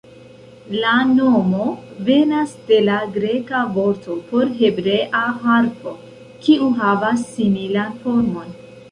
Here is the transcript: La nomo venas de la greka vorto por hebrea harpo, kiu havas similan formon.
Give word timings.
La 0.83 0.91
nomo 1.07 1.65
venas 2.05 2.55
de 2.69 2.79
la 2.85 2.95
greka 3.17 3.59
vorto 3.75 4.15
por 4.31 4.55
hebrea 4.61 5.21
harpo, 5.49 5.93
kiu 6.47 6.71
havas 6.79 7.27
similan 7.35 7.93
formon. 8.07 8.49